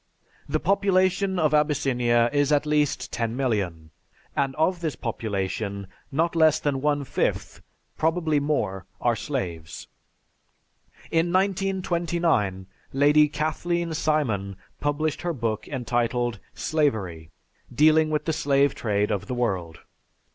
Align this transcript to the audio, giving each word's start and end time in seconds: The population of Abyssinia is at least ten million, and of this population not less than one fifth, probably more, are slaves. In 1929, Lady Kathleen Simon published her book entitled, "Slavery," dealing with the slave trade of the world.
The 0.49 0.59
population 0.59 1.37
of 1.37 1.53
Abyssinia 1.53 2.27
is 2.33 2.51
at 2.51 2.65
least 2.65 3.11
ten 3.13 3.35
million, 3.35 3.91
and 4.35 4.55
of 4.55 4.81
this 4.81 4.95
population 4.95 5.85
not 6.11 6.35
less 6.35 6.59
than 6.59 6.81
one 6.81 7.03
fifth, 7.03 7.61
probably 7.99 8.39
more, 8.39 8.87
are 8.99 9.15
slaves. 9.15 9.87
In 11.11 11.31
1929, 11.31 12.65
Lady 12.93 13.29
Kathleen 13.29 13.93
Simon 13.93 14.55
published 14.79 15.21
her 15.21 15.33
book 15.33 15.67
entitled, 15.67 16.39
"Slavery," 16.55 17.29
dealing 17.71 18.09
with 18.09 18.25
the 18.25 18.33
slave 18.33 18.73
trade 18.73 19.11
of 19.11 19.27
the 19.27 19.35
world. 19.35 19.81